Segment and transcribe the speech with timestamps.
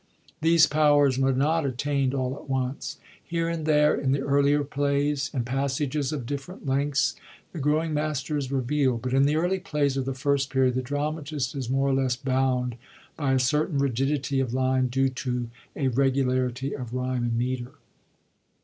[0.41, 5.29] These powers were not attaind all at once: Here and there in the earlier plays,
[5.31, 7.13] in passages of different lengths,
[7.53, 10.81] the growing master is reveald; but in the early plays of the First Period the
[10.81, 12.77] dramatist is more or less bound
[13.15, 17.73] by a certain rigidity of line due to a regularity of ryme and metre.